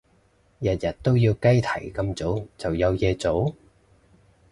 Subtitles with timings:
[0.57, 3.53] 日日都要雞啼咁早就有嘢做？